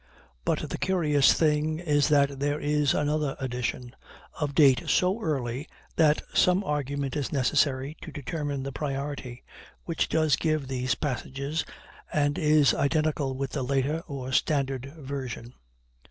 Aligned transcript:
But 0.45 0.67
the 0.71 0.79
curious 0.79 1.31
thing 1.35 1.77
is 1.77 2.07
that 2.07 2.39
there 2.39 2.59
is 2.59 2.95
ANOTHER 2.95 3.35
edition, 3.39 3.95
of 4.39 4.55
date 4.55 4.85
so 4.87 5.21
early 5.21 5.67
that 5.95 6.23
some 6.33 6.63
argument 6.63 7.15
is 7.15 7.31
necessary 7.31 7.95
to 8.01 8.11
determine 8.11 8.63
the 8.63 8.71
priority, 8.71 9.43
which 9.83 10.09
does 10.09 10.37
give 10.37 10.67
these 10.67 10.95
passages 10.95 11.63
and 12.11 12.39
is 12.39 12.73
identical 12.73 13.35
with 13.37 13.51
the 13.51 13.61
later 13.61 13.99
or 14.07 14.31
standard 14.31 14.91
version. 14.97 15.53